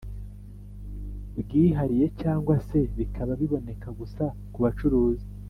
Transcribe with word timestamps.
Bwihariye 1.39 2.05
cyangwa 2.21 2.55
se 2.67 2.79
bikaba 2.97 3.31
biboneka 3.41 3.87
gusa 3.99 4.23
ku 4.53 4.57
bacuruzi 4.65 5.25